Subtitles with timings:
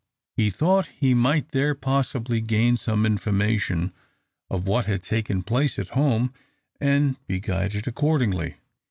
[0.35, 3.93] He thought he might there possibly gain some information
[4.49, 6.33] of what had taken place at home,
[6.79, 8.55] and be guided accordingly.